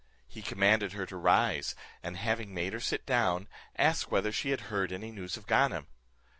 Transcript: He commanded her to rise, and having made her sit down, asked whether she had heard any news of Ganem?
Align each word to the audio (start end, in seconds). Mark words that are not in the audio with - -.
He 0.27 0.41
commanded 0.41 0.93
her 0.93 1.05
to 1.05 1.15
rise, 1.15 1.75
and 2.01 2.17
having 2.17 2.55
made 2.55 2.73
her 2.73 2.79
sit 2.79 3.05
down, 3.05 3.47
asked 3.77 4.09
whether 4.09 4.31
she 4.31 4.49
had 4.49 4.61
heard 4.61 4.91
any 4.91 5.11
news 5.11 5.37
of 5.37 5.45
Ganem? 5.45 5.85